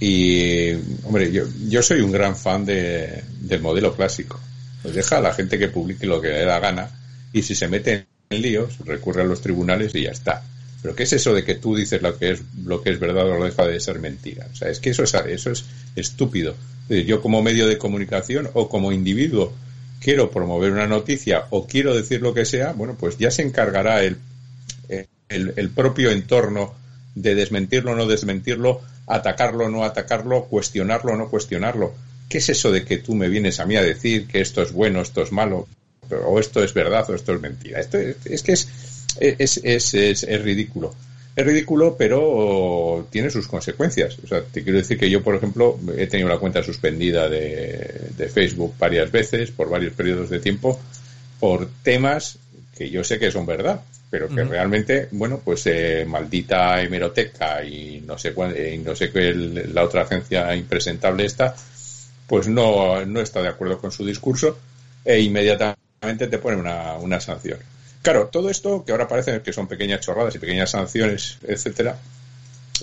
y, 0.00 0.72
hombre, 1.04 1.30
yo, 1.30 1.44
yo 1.68 1.82
soy 1.82 2.00
un 2.00 2.12
gran 2.12 2.34
fan 2.36 2.64
de, 2.64 3.22
del 3.40 3.60
modelo 3.60 3.94
clásico. 3.94 4.40
Pues 4.80 4.94
deja 4.94 5.18
a 5.18 5.20
la 5.20 5.34
gente 5.34 5.58
que 5.58 5.68
publique 5.68 6.06
lo 6.06 6.22
que 6.22 6.28
le 6.28 6.46
da 6.46 6.58
gana 6.58 6.88
y 7.34 7.42
si 7.42 7.54
se 7.54 7.68
mete 7.68 8.06
en 8.30 8.42
líos, 8.42 8.78
recurre 8.84 9.22
a 9.22 9.26
los 9.26 9.40
tribunales 9.40 9.94
y 9.94 10.02
ya 10.02 10.10
está. 10.10 10.42
Pero 10.82 10.94
¿qué 10.94 11.02
es 11.02 11.12
eso 11.12 11.34
de 11.34 11.44
que 11.44 11.56
tú 11.56 11.74
dices 11.74 12.02
lo 12.02 12.16
que 12.16 12.32
es, 12.32 12.40
lo 12.64 12.82
que 12.82 12.90
es 12.90 13.00
verdad 13.00 13.28
o 13.28 13.38
lo 13.38 13.44
deja 13.44 13.66
de 13.66 13.80
ser 13.80 13.98
mentira? 13.98 14.46
O 14.52 14.56
sea, 14.56 14.68
es 14.68 14.80
que 14.80 14.90
eso 14.90 15.02
es, 15.02 15.14
eso 15.14 15.50
es 15.50 15.64
estúpido. 15.96 16.54
Yo 16.88 17.20
como 17.20 17.42
medio 17.42 17.66
de 17.66 17.78
comunicación 17.78 18.48
o 18.54 18.68
como 18.68 18.92
individuo 18.92 19.52
quiero 20.00 20.30
promover 20.30 20.72
una 20.72 20.86
noticia 20.86 21.44
o 21.50 21.66
quiero 21.66 21.94
decir 21.94 22.22
lo 22.22 22.32
que 22.32 22.44
sea, 22.44 22.72
bueno, 22.72 22.96
pues 22.98 23.18
ya 23.18 23.30
se 23.30 23.42
encargará 23.42 24.04
el, 24.04 24.18
el, 25.28 25.52
el 25.56 25.70
propio 25.70 26.10
entorno 26.10 26.74
de 27.14 27.34
desmentirlo 27.34 27.92
o 27.92 27.96
no 27.96 28.06
desmentirlo 28.06 28.80
atacarlo 29.08 29.66
o 29.66 29.68
no 29.68 29.84
atacarlo, 29.84 30.44
cuestionarlo 30.44 31.12
o 31.12 31.16
no 31.16 31.28
cuestionarlo. 31.28 31.94
¿Qué 32.28 32.38
es 32.38 32.48
eso 32.50 32.70
de 32.70 32.84
que 32.84 32.98
tú 32.98 33.14
me 33.14 33.28
vienes 33.28 33.58
a 33.58 33.66
mí 33.66 33.76
a 33.76 33.82
decir 33.82 34.26
que 34.26 34.40
esto 34.40 34.62
es 34.62 34.72
bueno, 34.72 35.00
esto 35.00 35.22
es 35.22 35.32
malo, 35.32 35.66
o 36.10 36.38
esto 36.38 36.62
es 36.62 36.74
verdad 36.74 37.08
o 37.10 37.14
esto 37.14 37.34
es 37.34 37.40
mentira? 37.40 37.80
Esto 37.80 37.98
es, 37.98 38.42
que 38.42 38.52
es, 38.52 38.68
es, 39.18 39.60
es, 39.62 39.94
es, 39.94 40.42
ridículo. 40.42 40.94
Es 41.36 41.46
ridículo, 41.46 41.96
pero 41.96 43.06
tiene 43.10 43.30
sus 43.30 43.46
consecuencias. 43.46 44.18
O 44.24 44.26
sea, 44.26 44.42
te 44.42 44.62
quiero 44.62 44.78
decir 44.78 44.98
que 44.98 45.10
yo, 45.10 45.22
por 45.22 45.36
ejemplo, 45.36 45.78
he 45.96 46.06
tenido 46.06 46.28
la 46.28 46.38
cuenta 46.38 46.62
suspendida 46.62 47.28
de, 47.28 48.10
de 48.16 48.28
Facebook 48.28 48.74
varias 48.78 49.10
veces, 49.12 49.50
por 49.50 49.68
varios 49.68 49.92
periodos 49.92 50.30
de 50.30 50.40
tiempo, 50.40 50.80
por 51.38 51.68
temas 51.82 52.38
que 52.78 52.90
yo 52.90 53.02
sé 53.02 53.18
que 53.18 53.32
son 53.32 53.44
verdad, 53.44 53.82
pero 54.08 54.28
que 54.28 54.44
realmente, 54.44 55.08
bueno, 55.10 55.40
pues 55.44 55.66
eh, 55.66 56.04
maldita 56.06 56.80
hemeroteca 56.80 57.62
y 57.64 58.00
no 58.06 58.16
sé 58.16 58.32
cuál, 58.32 58.56
y 58.56 58.78
no 58.78 58.94
sé 58.94 59.10
qué 59.10 59.34
la 59.34 59.82
otra 59.82 60.02
agencia 60.02 60.54
impresentable 60.54 61.24
está, 61.24 61.54
pues 62.26 62.46
no, 62.46 63.04
no 63.04 63.20
está 63.20 63.42
de 63.42 63.48
acuerdo 63.48 63.80
con 63.80 63.90
su 63.90 64.06
discurso 64.06 64.58
e 65.04 65.20
inmediatamente 65.20 65.87
te 66.00 66.38
pone 66.38 66.56
una, 66.56 66.94
una 66.94 67.20
sanción. 67.20 67.58
Claro, 68.02 68.28
todo 68.28 68.48
esto 68.50 68.84
que 68.84 68.92
ahora 68.92 69.08
parece 69.08 69.42
que 69.42 69.52
son 69.52 69.66
pequeñas 69.66 70.00
chorradas 70.00 70.34
y 70.34 70.38
pequeñas 70.38 70.70
sanciones, 70.70 71.38
etcétera, 71.46 71.98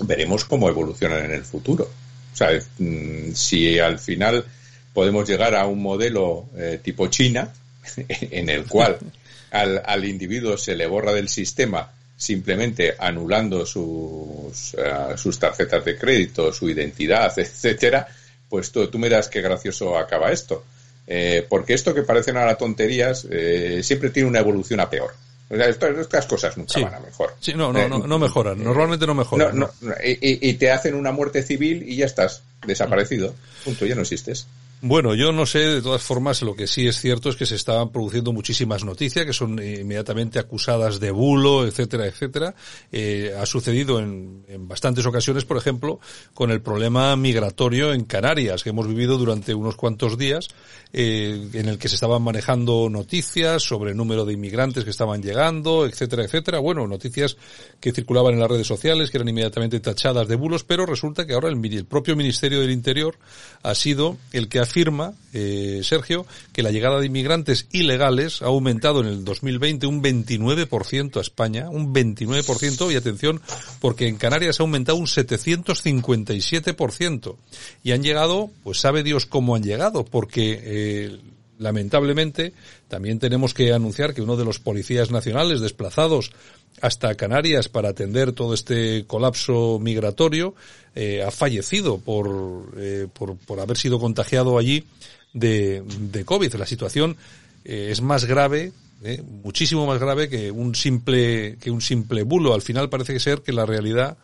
veremos 0.04 0.44
cómo 0.44 0.68
evolucionan 0.68 1.24
en 1.24 1.32
el 1.32 1.44
futuro. 1.44 1.90
O 2.32 2.36
sea, 2.36 2.50
mm, 2.78 3.32
si 3.32 3.78
al 3.78 3.98
final 3.98 4.44
podemos 4.92 5.28
llegar 5.28 5.54
a 5.54 5.66
un 5.66 5.82
modelo 5.82 6.46
eh, 6.56 6.80
tipo 6.82 7.06
China, 7.08 7.52
en 7.96 8.50
el 8.50 8.66
cual 8.66 8.98
al, 9.50 9.82
al, 9.84 10.04
individuo 10.04 10.56
se 10.58 10.76
le 10.76 10.86
borra 10.86 11.12
del 11.12 11.28
sistema 11.28 11.90
simplemente 12.16 12.94
anulando 12.98 13.66
sus, 13.66 14.74
uh, 14.74 15.16
sus 15.16 15.38
tarjetas 15.38 15.84
de 15.84 15.98
crédito, 15.98 16.52
su 16.52 16.68
identidad, 16.68 17.38
etcétera, 17.38 18.08
pues 18.48 18.72
tú, 18.72 18.86
tú 18.88 18.98
miras 18.98 19.28
qué 19.28 19.42
gracioso 19.42 19.98
acaba 19.98 20.32
esto. 20.32 20.64
Eh, 21.06 21.46
porque 21.48 21.74
esto 21.74 21.94
que 21.94 22.02
parecen 22.02 22.36
ahora 22.36 22.56
tonterías 22.56 23.26
eh, 23.30 23.80
siempre 23.82 24.10
tiene 24.10 24.28
una 24.28 24.40
evolución 24.40 24.80
a 24.80 24.90
peor. 24.90 25.14
O 25.48 25.54
sea, 25.54 25.68
estas, 25.68 26.26
cosas 26.26 26.56
nunca 26.56 26.80
van 26.80 26.94
a 26.94 27.00
mejor. 27.00 27.34
Sí, 27.38 27.54
no, 27.54 27.72
no, 27.72 27.78
eh, 27.78 27.88
no, 27.88 28.18
mejoran. 28.18 28.62
Normalmente 28.62 29.06
no 29.06 29.14
mejoran. 29.14 29.56
No, 29.56 29.70
y, 30.04 30.48
y, 30.48 30.54
te 30.54 30.72
hacen 30.72 30.96
una 30.96 31.12
muerte 31.12 31.44
civil 31.44 31.84
y 31.86 31.96
ya 31.96 32.06
estás 32.06 32.42
desaparecido. 32.66 33.32
Punto, 33.64 33.86
ya 33.86 33.94
no 33.94 34.02
existes. 34.02 34.48
Bueno, 34.82 35.14
yo 35.14 35.32
no 35.32 35.46
sé, 35.46 35.60
de 35.60 35.80
todas 35.80 36.02
formas, 36.02 36.42
lo 36.42 36.54
que 36.54 36.66
sí 36.66 36.86
es 36.86 37.00
cierto 37.00 37.30
es 37.30 37.36
que 37.36 37.46
se 37.46 37.54
estaban 37.54 37.90
produciendo 37.90 38.34
muchísimas 38.34 38.84
noticias 38.84 39.24
que 39.24 39.32
son 39.32 39.52
inmediatamente 39.52 40.38
acusadas 40.38 41.00
de 41.00 41.10
bulo, 41.10 41.66
etcétera, 41.66 42.06
etcétera. 42.06 42.54
Eh, 42.92 43.34
ha 43.40 43.46
sucedido 43.46 43.98
en, 44.00 44.44
en, 44.48 44.68
bastantes 44.68 45.06
ocasiones, 45.06 45.46
por 45.46 45.56
ejemplo, 45.56 45.98
con 46.34 46.50
el 46.50 46.60
problema 46.60 47.16
migratorio 47.16 47.94
en 47.94 48.04
Canarias, 48.04 48.62
que 48.62 48.70
hemos 48.70 48.86
vivido 48.86 49.16
durante 49.16 49.54
unos 49.54 49.76
cuantos 49.76 50.18
días, 50.18 50.48
eh, 50.92 51.48
en 51.54 51.68
el 51.68 51.78
que 51.78 51.88
se 51.88 51.94
estaban 51.94 52.20
manejando 52.22 52.90
noticias 52.90 53.62
sobre 53.62 53.92
el 53.92 53.96
número 53.96 54.26
de 54.26 54.34
inmigrantes 54.34 54.84
que 54.84 54.90
estaban 54.90 55.22
llegando, 55.22 55.86
etcétera, 55.86 56.24
etcétera. 56.24 56.58
Bueno, 56.58 56.86
noticias 56.86 57.38
que 57.80 57.92
circulaban 57.92 58.34
en 58.34 58.40
las 58.40 58.50
redes 58.50 58.66
sociales, 58.66 59.10
que 59.10 59.16
eran 59.16 59.28
inmediatamente 59.28 59.80
tachadas 59.80 60.28
de 60.28 60.36
bulos, 60.36 60.64
pero 60.64 60.84
resulta 60.84 61.26
que 61.26 61.32
ahora 61.32 61.48
el, 61.48 61.64
el 61.64 61.86
propio 61.86 62.14
Ministerio 62.14 62.60
del 62.60 62.70
Interior 62.70 63.18
ha 63.62 63.74
sido 63.74 64.18
el 64.32 64.48
que 64.50 64.58
ha 64.58 64.65
afirma, 64.66 65.14
eh, 65.32 65.80
Sergio, 65.82 66.26
que 66.52 66.62
la 66.62 66.70
llegada 66.70 67.00
de 67.00 67.06
inmigrantes 67.06 67.66
ilegales 67.72 68.42
ha 68.42 68.46
aumentado 68.46 69.00
en 69.00 69.06
el 69.06 69.24
2020 69.24 69.86
un 69.86 70.02
29% 70.02 71.16
a 71.16 71.22
España, 71.22 71.70
un 71.70 71.94
29%, 71.94 72.92
y 72.92 72.96
atención, 72.96 73.40
porque 73.80 74.08
en 74.08 74.16
Canarias 74.16 74.58
ha 74.60 74.64
aumentado 74.64 74.98
un 74.98 75.06
757%. 75.06 77.36
Y 77.82 77.92
han 77.92 78.02
llegado, 78.02 78.50
pues 78.62 78.80
sabe 78.80 79.02
Dios 79.02 79.24
cómo 79.26 79.56
han 79.56 79.62
llegado, 79.62 80.04
porque 80.04 80.60
eh, 80.62 81.18
lamentablemente 81.58 82.52
también 82.88 83.18
tenemos 83.18 83.54
que 83.54 83.72
anunciar 83.72 84.14
que 84.14 84.22
uno 84.22 84.36
de 84.36 84.44
los 84.44 84.58
policías 84.58 85.10
nacionales 85.10 85.60
desplazados 85.60 86.32
hasta 86.82 87.14
Canarias 87.14 87.68
para 87.68 87.90
atender 87.90 88.32
todo 88.32 88.54
este 88.54 89.06
colapso 89.06 89.78
migratorio, 89.80 90.54
eh, 90.94 91.22
ha 91.22 91.30
fallecido 91.30 91.98
por, 91.98 92.74
eh, 92.76 93.08
por, 93.12 93.36
por, 93.36 93.60
haber 93.60 93.76
sido 93.76 93.98
contagiado 93.98 94.58
allí 94.58 94.84
de, 95.32 95.82
de 96.00 96.24
COVID. 96.24 96.54
La 96.54 96.66
situación 96.66 97.16
eh, 97.64 97.88
es 97.90 98.00
más 98.00 98.24
grave, 98.24 98.72
eh, 99.02 99.22
muchísimo 99.42 99.86
más 99.86 99.98
grave 99.98 100.28
que 100.28 100.50
un 100.50 100.74
simple, 100.74 101.56
que 101.60 101.70
un 101.70 101.80
simple 101.80 102.22
bulo. 102.22 102.54
Al 102.54 102.62
final 102.62 102.88
parece 102.88 103.18
ser 103.20 103.42
que 103.42 103.52
la 103.52 103.66
realidad 103.66 104.16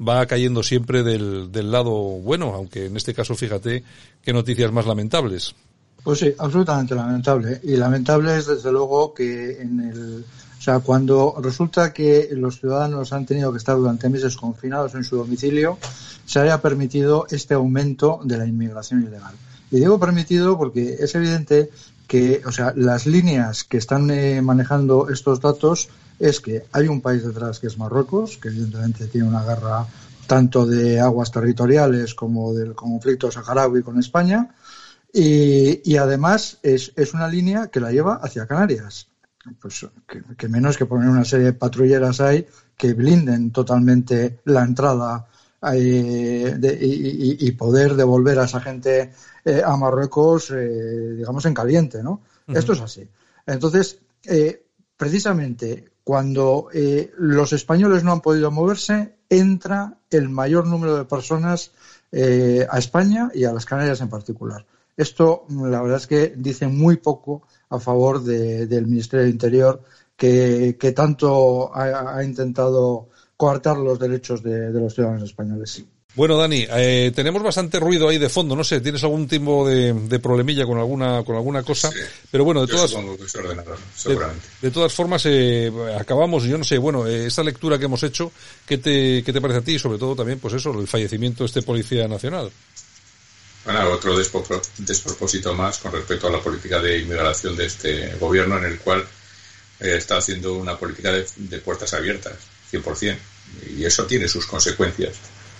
va 0.00 0.24
cayendo 0.26 0.62
siempre 0.62 1.02
del, 1.02 1.52
del 1.52 1.70
lado 1.70 1.92
bueno, 1.92 2.52
aunque 2.54 2.86
en 2.86 2.96
este 2.96 3.14
caso 3.14 3.34
fíjate 3.34 3.84
qué 4.22 4.32
noticias 4.32 4.72
más 4.72 4.86
lamentables. 4.86 5.54
Pues 6.02 6.18
sí, 6.18 6.34
absolutamente 6.38 6.94
lamentable. 6.94 7.60
Y 7.62 7.76
lamentable 7.76 8.36
es 8.36 8.46
desde 8.46 8.72
luego 8.72 9.14
que 9.14 9.60
en 9.60 9.80
el, 9.80 10.24
o 10.58 10.62
sea, 10.62 10.80
cuando 10.80 11.36
resulta 11.40 11.92
que 11.92 12.28
los 12.32 12.58
ciudadanos 12.58 13.12
han 13.12 13.24
tenido 13.24 13.52
que 13.52 13.58
estar 13.58 13.76
durante 13.76 14.08
meses 14.08 14.36
confinados 14.36 14.94
en 14.94 15.04
su 15.04 15.16
domicilio, 15.16 15.78
se 16.26 16.40
haya 16.40 16.60
permitido 16.60 17.26
este 17.30 17.54
aumento 17.54 18.20
de 18.24 18.38
la 18.38 18.46
inmigración 18.46 19.02
ilegal. 19.02 19.34
Y 19.70 19.76
digo 19.76 19.98
permitido 19.98 20.58
porque 20.58 20.96
es 21.00 21.14
evidente 21.14 21.70
que, 22.08 22.42
o 22.44 22.52
sea, 22.52 22.72
las 22.76 23.06
líneas 23.06 23.64
que 23.64 23.78
están 23.78 24.10
eh, 24.10 24.42
manejando 24.42 25.08
estos 25.08 25.40
datos 25.40 25.88
es 26.18 26.40
que 26.40 26.64
hay 26.72 26.88
un 26.88 27.00
país 27.00 27.24
detrás 27.24 27.58
que 27.58 27.68
es 27.68 27.78
Marruecos, 27.78 28.38
que 28.38 28.48
evidentemente 28.48 29.06
tiene 29.06 29.28
una 29.28 29.44
guerra 29.44 29.86
tanto 30.26 30.66
de 30.66 31.00
aguas 31.00 31.30
territoriales 31.30 32.14
como 32.14 32.54
del 32.54 32.74
conflicto 32.74 33.30
saharaui 33.30 33.82
con 33.82 33.98
España, 33.98 34.48
y, 35.12 35.90
y 35.90 35.96
además 35.96 36.58
es, 36.62 36.92
es, 36.96 37.14
una 37.14 37.28
línea 37.28 37.68
que 37.68 37.80
la 37.80 37.92
lleva 37.92 38.14
hacia 38.16 38.46
Canarias 38.46 39.08
pues 39.60 39.86
que, 40.36 40.48
menos 40.48 40.76
que 40.76 40.86
poner 40.86 41.08
una 41.08 41.24
serie 41.24 41.46
de 41.46 41.52
patrulleras 41.52 42.20
ahí 42.20 42.46
que 42.76 42.94
blinden 42.94 43.50
totalmente 43.50 44.40
la 44.44 44.62
entrada 44.62 45.26
eh, 45.74 46.54
de, 46.58 46.78
y, 46.80 47.46
y, 47.46 47.52
poder 47.52 47.94
devolver 47.94 48.38
a 48.38 48.44
esa 48.44 48.60
gente 48.60 49.12
eh, 49.44 49.62
a 49.64 49.76
Marruecos, 49.76 50.50
eh, 50.50 51.14
digamos, 51.16 51.44
en 51.44 51.54
caliente, 51.54 52.02
¿no? 52.02 52.20
Uh 52.46 52.52
-huh. 52.52 52.58
Esto 52.58 52.72
es 52.72 52.80
así. 52.80 53.08
Entonces, 53.46 53.98
eh, 54.24 54.64
precisamente 54.96 55.92
cuando 56.04 56.68
eh, 56.72 57.12
los 57.18 57.52
españoles 57.52 58.02
no 58.02 58.12
han 58.12 58.20
podido 58.20 58.50
moverse, 58.50 59.14
entra 59.28 59.98
el 60.10 60.28
mayor 60.28 60.66
número 60.66 60.96
de 60.96 61.04
personas 61.04 61.70
eh, 62.10 62.66
a 62.68 62.78
España 62.78 63.30
y 63.34 63.44
a 63.44 63.52
las 63.52 63.64
Canarias 63.64 64.00
en 64.00 64.08
particular. 64.08 64.66
Esto, 64.96 65.46
la 65.48 65.80
verdad 65.82 65.98
es 65.98 66.06
que 66.06 66.32
dice 66.36 66.66
muy 66.68 66.96
poco 66.96 67.42
a 67.70 67.78
favor 67.78 68.22
de, 68.22 68.66
del 68.66 68.86
Ministerio 68.86 69.24
del 69.24 69.32
Interior, 69.32 69.82
que, 70.16 70.76
que 70.78 70.92
tanto 70.92 71.74
ha, 71.74 72.16
ha, 72.16 72.24
intentado 72.24 73.08
coartar 73.36 73.78
los 73.78 73.98
derechos 73.98 74.42
de, 74.42 74.70
de 74.70 74.80
los 74.80 74.94
ciudadanos 74.94 75.24
españoles. 75.24 75.84
Bueno, 76.14 76.36
Dani, 76.36 76.66
eh, 76.68 77.10
tenemos 77.14 77.42
bastante 77.42 77.80
ruido 77.80 78.06
ahí 78.06 78.18
de 78.18 78.28
fondo, 78.28 78.54
no 78.54 78.64
sé, 78.64 78.82
¿tienes 78.82 79.02
algún 79.02 79.26
tipo 79.26 79.66
de, 79.66 79.94
de 79.94 80.18
problemilla 80.18 80.66
con 80.66 80.76
alguna 80.76 81.24
con 81.24 81.36
alguna 81.36 81.62
cosa? 81.62 81.90
Sí, 81.90 81.98
pero 82.30 82.44
bueno, 82.44 82.66
de 82.66 82.66
todas, 82.66 82.90
de, 82.90 84.18
de, 84.60 84.70
todas 84.70 84.92
formas, 84.92 85.22
eh, 85.24 85.72
acabamos, 85.98 86.44
yo 86.44 86.58
no 86.58 86.64
sé, 86.64 86.76
bueno, 86.76 87.06
eh, 87.06 87.26
esta 87.26 87.42
lectura 87.42 87.78
que 87.78 87.86
hemos 87.86 88.02
hecho, 88.02 88.30
¿qué 88.66 88.76
te, 88.76 89.22
¿qué 89.24 89.32
te 89.32 89.40
parece 89.40 89.60
a 89.60 89.64
ti? 89.64 89.78
Sobre 89.78 89.98
todo 89.98 90.14
también, 90.14 90.38
pues 90.38 90.52
eso, 90.52 90.78
el 90.78 90.86
fallecimiento 90.86 91.44
de 91.44 91.46
este 91.46 91.62
policía 91.62 92.06
nacional. 92.06 92.50
Bueno, 93.64 93.90
otro 93.90 94.16
despropósito 94.16 95.54
más 95.54 95.78
con 95.78 95.92
respecto 95.92 96.26
a 96.26 96.30
la 96.30 96.40
política 96.40 96.80
de 96.80 96.98
inmigración 96.98 97.54
de 97.54 97.66
este 97.66 98.14
gobierno, 98.16 98.58
en 98.58 98.64
el 98.64 98.78
cual 98.80 99.06
eh, 99.78 99.94
está 99.96 100.16
haciendo 100.16 100.54
una 100.54 100.76
política 100.76 101.12
de, 101.12 101.58
puertas 101.58 101.94
abiertas, 101.94 102.34
100%. 102.72 103.16
Y 103.76 103.84
eso 103.84 104.04
tiene 104.06 104.26
sus 104.26 104.46
consecuencias. 104.46 105.14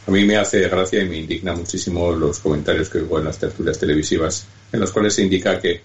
A 0.08 0.10
mí 0.10 0.24
me 0.24 0.36
hace 0.36 0.68
gracia 0.68 1.00
y 1.00 1.08
me 1.08 1.18
indigna 1.18 1.52
muchísimo 1.52 2.10
los 2.10 2.40
comentarios 2.40 2.88
que 2.88 2.98
hubo 2.98 3.20
en 3.20 3.26
las 3.26 3.38
tertulias 3.38 3.78
televisivas, 3.78 4.46
en 4.72 4.80
los 4.80 4.90
cuales 4.90 5.14
se 5.14 5.22
indica 5.22 5.60
que, 5.60 5.80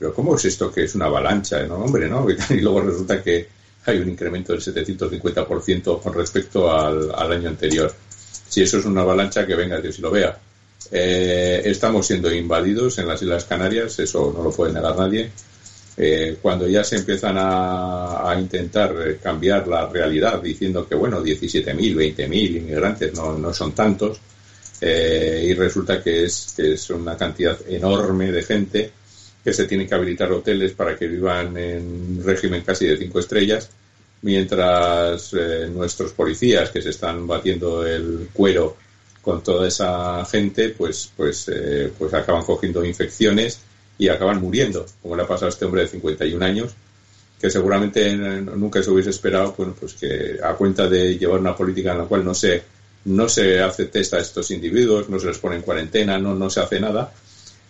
pero 0.00 0.12
¿cómo 0.12 0.34
es 0.34 0.44
esto 0.44 0.72
que 0.72 0.82
es 0.82 0.96
una 0.96 1.04
avalancha? 1.04 1.62
No, 1.62 1.76
hombre, 1.76 2.08
¿no? 2.08 2.26
Y 2.50 2.60
luego 2.60 2.80
resulta 2.80 3.22
que 3.22 3.48
hay 3.86 3.98
un 3.98 4.08
incremento 4.08 4.52
del 4.52 4.62
750% 4.62 6.02
con 6.02 6.12
respecto 6.12 6.72
al, 6.72 7.14
al 7.14 7.32
año 7.32 7.50
anterior. 7.50 7.94
Si 8.48 8.62
eso 8.62 8.78
es 8.78 8.84
una 8.84 9.02
avalancha, 9.02 9.46
que 9.46 9.54
venga 9.54 9.80
Dios 9.80 10.00
y 10.00 10.02
lo 10.02 10.10
vea 10.10 10.36
eh, 10.90 11.62
estamos 11.64 12.06
siendo 12.06 12.32
invadidos 12.32 12.98
en 12.98 13.08
las 13.08 13.22
Islas 13.22 13.44
Canarias, 13.44 13.98
eso 13.98 14.32
no 14.36 14.42
lo 14.42 14.50
puede 14.50 14.72
negar 14.72 14.96
nadie. 14.96 15.30
Eh, 15.96 16.38
cuando 16.40 16.66
ya 16.66 16.82
se 16.84 16.96
empiezan 16.96 17.36
a, 17.38 18.34
intentar 18.38 19.18
cambiar 19.22 19.68
la 19.68 19.86
realidad 19.86 20.40
diciendo 20.40 20.88
que, 20.88 20.94
bueno, 20.94 21.22
17.000, 21.22 22.16
20.000 22.16 22.56
inmigrantes 22.56 23.14
no, 23.14 23.36
no 23.36 23.52
son 23.52 23.72
tantos, 23.72 24.18
eh, 24.84 25.46
y 25.48 25.54
resulta 25.54 26.02
que 26.02 26.24
es, 26.24 26.54
que 26.56 26.72
es 26.72 26.90
una 26.90 27.16
cantidad 27.16 27.56
enorme 27.68 28.32
de 28.32 28.42
gente 28.42 28.90
que 29.44 29.52
se 29.52 29.66
tienen 29.66 29.86
que 29.86 29.94
habilitar 29.94 30.32
hoteles 30.32 30.72
para 30.72 30.96
que 30.96 31.06
vivan 31.06 31.56
en 31.56 32.20
régimen 32.24 32.62
casi 32.62 32.86
de 32.86 32.96
cinco 32.96 33.20
estrellas, 33.20 33.70
mientras 34.22 35.34
eh, 35.34 35.68
nuestros 35.72 36.12
policías 36.12 36.70
que 36.70 36.82
se 36.82 36.90
están 36.90 37.28
batiendo 37.28 37.86
el 37.86 38.28
cuero 38.32 38.76
con 39.22 39.42
toda 39.42 39.68
esa 39.68 40.24
gente, 40.24 40.70
pues, 40.70 41.10
pues, 41.16 41.48
eh, 41.48 41.90
pues 41.96 42.12
acaban 42.12 42.44
cogiendo 42.44 42.84
infecciones 42.84 43.60
y 43.96 44.08
acaban 44.08 44.40
muriendo, 44.40 44.84
como 45.00 45.16
le 45.16 45.22
ha 45.22 45.26
pasado 45.26 45.46
a 45.46 45.50
este 45.50 45.64
hombre 45.64 45.82
de 45.82 45.88
51 45.88 46.44
años, 46.44 46.72
que 47.40 47.50
seguramente 47.50 48.14
nunca 48.16 48.82
se 48.82 48.90
hubiese 48.90 49.10
esperado, 49.10 49.54
bueno, 49.56 49.74
pues 49.78 49.94
que 49.94 50.38
a 50.42 50.54
cuenta 50.54 50.88
de 50.88 51.16
llevar 51.18 51.40
una 51.40 51.56
política 51.56 51.92
en 51.92 51.98
la 51.98 52.04
cual 52.04 52.24
no 52.24 52.34
se, 52.34 52.62
no 53.04 53.28
se 53.28 53.60
hace 53.60 53.86
test 53.86 54.14
a 54.14 54.18
estos 54.18 54.50
individuos, 54.50 55.08
no 55.08 55.18
se 55.18 55.26
les 55.26 55.38
pone 55.38 55.56
en 55.56 55.62
cuarentena, 55.62 56.18
no, 56.18 56.34
no 56.34 56.50
se 56.50 56.60
hace 56.60 56.80
nada, 56.80 57.12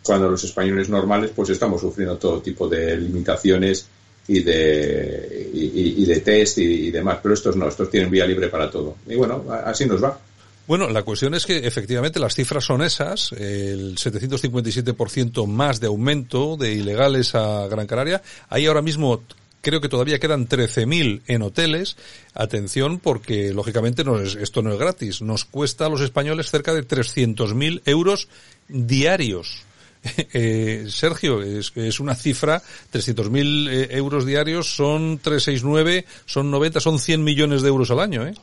cuando 0.02 0.28
los 0.28 0.42
españoles 0.44 0.88
normales 0.88 1.30
pues 1.34 1.50
estamos 1.50 1.80
sufriendo 1.80 2.16
todo 2.16 2.40
tipo 2.40 2.68
de 2.68 2.96
limitaciones 2.96 3.86
y 4.26 4.40
de, 4.40 5.50
y, 5.52 6.04
de 6.04 6.20
test 6.20 6.58
y, 6.58 6.90
demás. 6.90 7.18
Pero 7.22 7.34
estos 7.34 7.56
no, 7.56 7.68
estos 7.68 7.90
tienen 7.90 8.10
vía 8.10 8.26
libre 8.26 8.48
para 8.48 8.70
todo. 8.70 8.96
Y 9.06 9.16
bueno, 9.16 9.44
así 9.64 9.86
nos 9.86 10.02
va. 10.02 10.18
Bueno, 10.66 10.88
la 10.88 11.02
cuestión 11.02 11.34
es 11.34 11.44
que 11.44 11.58
efectivamente 11.58 12.20
las 12.20 12.34
cifras 12.34 12.64
son 12.64 12.82
esas, 12.82 13.32
el 13.32 13.96
757% 13.96 15.46
más 15.46 15.80
de 15.80 15.88
aumento 15.88 16.56
de 16.56 16.72
ilegales 16.72 17.34
a 17.34 17.66
Gran 17.66 17.86
Canaria. 17.86 18.22
Hay 18.48 18.66
ahora 18.66 18.80
mismo 18.80 19.22
creo 19.62 19.80
que 19.80 19.88
todavía 19.88 20.18
quedan 20.18 20.48
13.000 20.48 21.22
en 21.26 21.42
hoteles. 21.42 21.96
Atención 22.34 22.98
porque 22.98 23.52
lógicamente 23.54 24.04
no 24.04 24.18
es, 24.20 24.34
esto 24.34 24.60
no 24.60 24.72
es 24.72 24.78
gratis, 24.78 25.22
nos 25.22 25.46
cuesta 25.46 25.86
a 25.86 25.88
los 25.88 26.02
españoles 26.02 26.50
cerca 26.50 26.74
de 26.74 26.86
300.000 26.86 27.82
euros 27.86 28.28
diarios. 28.68 29.62
Eh, 30.34 30.86
Sergio, 30.88 31.42
es, 31.42 31.70
es 31.76 32.00
una 32.00 32.16
cifra, 32.16 32.60
300.000 32.92 33.68
eh, 33.70 33.88
euros 33.92 34.26
diarios 34.26 34.74
son 34.74 35.18
369, 35.18 36.06
son 36.26 36.50
90, 36.50 36.80
son 36.80 36.98
100 36.98 37.22
millones 37.22 37.62
de 37.62 37.68
euros 37.68 37.88
al 37.92 38.00
año, 38.00 38.26
¿eh? 38.26 38.34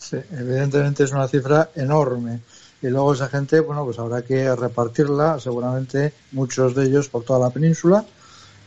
Sí, 0.00 0.16
evidentemente 0.32 1.04
es 1.04 1.12
una 1.12 1.28
cifra 1.28 1.70
enorme. 1.76 2.40
Y 2.82 2.88
luego 2.88 3.12
esa 3.12 3.28
gente, 3.28 3.60
bueno, 3.60 3.84
pues 3.84 3.98
habrá 3.98 4.22
que 4.22 4.54
repartirla, 4.56 5.38
seguramente 5.38 6.14
muchos 6.32 6.74
de 6.74 6.86
ellos 6.86 7.08
por 7.08 7.22
toda 7.22 7.38
la 7.38 7.50
península, 7.50 8.04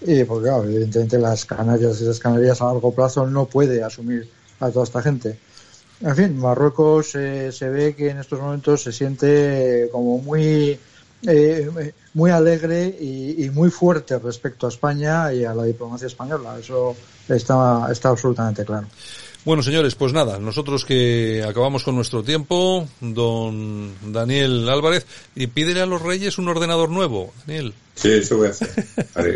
y 0.02 0.24
porque 0.24 0.50
evidentemente 0.50 1.18
las 1.18 1.46
Canarias 1.46 2.00
y 2.02 2.06
las 2.06 2.20
Canarias 2.20 2.62
a 2.62 2.66
largo 2.66 2.94
plazo 2.94 3.26
no 3.26 3.46
puede 3.46 3.84
asumir 3.84 4.30
a 4.60 4.70
toda 4.70 4.86
esta 4.86 5.02
gente. 5.02 5.40
En 6.02 6.16
fin, 6.16 6.38
Marruecos 6.38 7.16
eh, 7.16 7.52
se 7.52 7.70
ve 7.70 7.96
que 7.96 8.10
en 8.10 8.20
estos 8.20 8.40
momentos 8.40 8.84
se 8.84 8.92
siente 8.92 9.90
como 9.92 10.20
muy 10.20 10.78
eh, 11.26 11.94
muy 12.14 12.32
alegre 12.32 12.86
y, 13.00 13.50
muy 13.52 13.70
fuerte 13.70 14.20
respecto 14.20 14.66
a 14.66 14.70
España 14.70 15.34
y 15.34 15.46
a 15.46 15.54
la 15.54 15.64
diplomacia 15.64 16.08
española. 16.08 16.58
Eso 16.60 16.96
está, 17.28 17.88
está 17.92 18.10
absolutamente 18.10 18.66
claro. 18.66 18.88
Bueno, 19.46 19.62
señores, 19.62 19.96
pues 19.96 20.14
nada, 20.14 20.40
nosotros 20.40 20.86
que 20.86 21.44
acabamos 21.46 21.84
con 21.84 21.96
nuestro 21.96 22.24
tiempo, 22.24 22.88
don 23.02 23.94
Daniel 24.14 24.70
Álvarez, 24.70 25.06
y 25.36 25.48
pídele 25.48 25.82
a 25.82 25.86
los 25.86 26.02
reyes 26.02 26.38
un 26.38 26.48
ordenador 26.48 26.90
nuevo, 26.90 27.34
Daniel. 27.46 27.74
Sí, 27.96 28.12
eso 28.12 28.38
voy 28.38 28.48
a 28.48 28.50
hacer. 28.52 28.70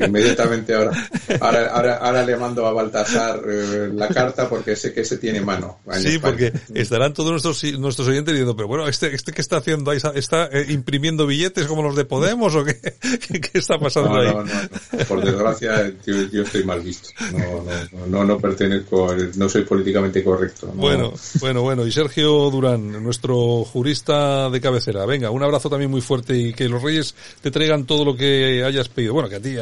inmediatamente 0.07 0.73
ahora. 0.73 1.09
Ahora, 1.39 1.97
ahora. 1.97 2.25
le 2.25 2.35
mando 2.35 2.65
a 2.65 2.73
Baltasar 2.73 3.41
eh, 3.47 3.89
la 3.93 4.07
carta 4.07 4.49
porque 4.49 4.75
sé 4.75 4.93
que 4.93 5.05
se 5.05 5.17
tiene 5.17 5.41
mano. 5.41 5.79
Sí, 5.99 6.17
porque 6.17 6.51
estarán 6.73 7.13
todos 7.13 7.31
nuestros 7.31 7.63
nuestros 7.79 8.07
oyentes 8.07 8.33
diciendo, 8.33 8.55
pero 8.55 8.67
bueno, 8.67 8.87
este, 8.87 9.13
este 9.13 9.31
qué 9.31 9.41
está 9.41 9.57
haciendo 9.57 9.91
ahí, 9.91 9.99
está 10.15 10.45
eh, 10.51 10.65
imprimiendo 10.69 11.27
billetes 11.27 11.67
como 11.67 11.83
los 11.83 11.95
de 11.95 12.05
Podemos 12.05 12.55
o 12.55 12.63
qué, 12.63 12.75
qué 13.41 13.59
está 13.59 13.77
pasando 13.77 14.15
ahí. 14.15 14.27
No, 14.27 14.43
no, 14.43 15.05
Por 15.07 15.23
desgracia, 15.23 15.93
yo, 16.05 16.41
estoy 16.41 16.63
mal 16.63 16.81
visto. 16.81 17.09
No, 17.31 17.63
no, 17.91 18.07
no, 18.07 18.23
no 18.25 18.39
pertenezco, 18.39 19.15
no 19.35 19.49
soy 19.49 19.63
políticamente 19.63 20.23
correcto. 20.23 20.71
Bueno, 20.73 21.13
bueno, 21.39 21.61
bueno. 21.61 21.85
Y 21.85 21.91
Sergio 21.91 22.49
Durán, 22.49 23.03
nuestro 23.03 23.63
jurista 23.63 24.49
de 24.49 24.59
cabecera. 24.59 25.05
Venga, 25.05 25.29
un 25.29 25.43
abrazo 25.43 25.69
también 25.69 25.91
muy 25.91 26.01
fuerte 26.01 26.35
y 26.35 26.53
que 26.53 26.67
los 26.67 26.81
Reyes 26.81 27.15
te 27.41 27.51
traigan 27.51 27.85
todo 27.85 28.03
lo 28.03 28.15
que 28.15 28.46
hayas 28.63 28.89
pedido. 28.89 29.13
Bueno, 29.13 29.29
que 29.29 29.35
a 29.35 29.41
ti 29.41 29.55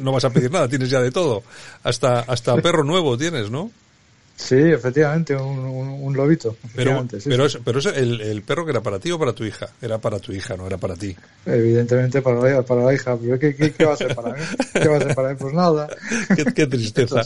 no 0.00 0.12
vas 0.12 0.24
a 0.24 0.30
pedir 0.30 0.50
nada, 0.50 0.68
tienes 0.68 0.90
ya 0.90 1.00
de 1.00 1.10
todo. 1.10 1.42
Hasta, 1.82 2.20
hasta 2.20 2.56
perro 2.56 2.84
nuevo 2.84 3.16
tienes, 3.16 3.50
¿no? 3.50 3.70
Sí, 4.36 4.56
efectivamente, 4.56 5.36
un, 5.36 6.12
lobito. 6.16 6.56
Pero, 6.74 7.06
pero, 7.24 7.46
es, 7.46 7.58
pero 7.64 7.78
es 7.78 7.86
el, 7.86 8.20
el, 8.20 8.42
perro 8.42 8.64
que 8.64 8.72
era 8.72 8.80
para 8.80 8.98
ti 8.98 9.10
o 9.12 9.18
para 9.18 9.32
tu 9.32 9.44
hija. 9.44 9.68
Era 9.80 9.98
para 9.98 10.18
tu 10.18 10.32
hija, 10.32 10.56
no 10.56 10.66
era 10.66 10.76
para 10.76 10.96
ti. 10.96 11.16
Evidentemente 11.46 12.20
para 12.20 12.40
la, 12.40 12.62
para 12.62 12.84
la 12.84 12.94
hija. 12.94 13.16
Pero 13.16 13.38
¿qué, 13.38 13.54
qué, 13.54 13.84
va 13.84 13.94
a 13.94 13.96
ser 13.96 14.14
para 14.14 14.34
mí? 14.34 14.40
¿Qué 14.72 14.88
va 14.88 14.96
a 14.96 15.00
ser 15.00 15.14
para 15.14 15.30
mí? 15.30 15.36
Pues 15.38 15.54
nada. 15.54 15.88
Qué, 16.54 16.66
tristeza. 16.66 17.22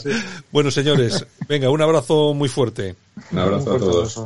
Bueno, 0.51 0.69
señores, 0.69 1.25
venga, 1.47 1.69
un 1.71 1.81
abrazo 1.81 2.33
muy 2.35 2.47
fuerte. 2.47 2.95
Un 3.31 3.39
abrazo 3.39 3.73
a 3.73 3.79
todos. 3.79 4.21